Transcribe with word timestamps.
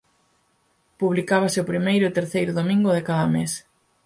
Publicábase 1.01 1.59
o 1.63 1.69
primeiro 1.71 2.03
e 2.07 2.15
terceiro 2.17 2.51
domingo 2.59 2.89
de 2.93 3.05
cada 3.09 3.27
mes. 3.35 3.51